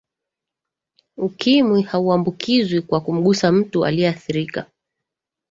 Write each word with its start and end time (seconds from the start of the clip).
ukimwi 1.17 1.81
hauambukizwi 1.81 2.81
kwa 2.81 3.01
kumgusa 3.01 3.51
mtu 3.51 3.85
aliyeathirika 3.85 4.65